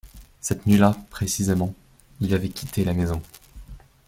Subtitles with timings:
[0.39, 1.75] Cette nuit-là précisément
[2.21, 3.21] il avait quitté la maison.